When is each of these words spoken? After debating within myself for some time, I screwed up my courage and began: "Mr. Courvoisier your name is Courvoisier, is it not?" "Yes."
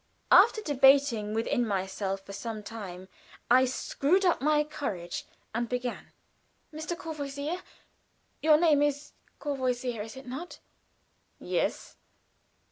After 0.31 0.63
debating 0.63 1.35
within 1.35 1.63
myself 1.63 2.21
for 2.21 2.33
some 2.33 2.63
time, 2.63 3.07
I 3.51 3.65
screwed 3.65 4.25
up 4.25 4.41
my 4.41 4.63
courage 4.63 5.27
and 5.53 5.69
began: 5.69 6.07
"Mr. 6.73 6.97
Courvoisier 6.97 7.61
your 8.41 8.57
name 8.59 8.81
is 8.81 9.11
Courvoisier, 9.37 10.01
is 10.01 10.17
it 10.17 10.25
not?" 10.25 10.57
"Yes." 11.39 11.97